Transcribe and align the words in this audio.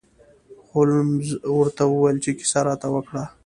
هولمز 0.69 1.27
ورته 1.57 1.83
وویل 1.87 2.17
چې 2.23 2.31
کیسه 2.39 2.59
راته 2.67 2.87
وکړه. 2.91 3.23